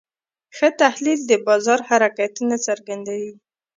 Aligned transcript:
ښه 0.55 0.67
تحلیل 0.81 1.19
د 1.27 1.31
بازار 1.47 1.79
حرکتونه 1.89 2.55
څرګندوي. 2.67 3.33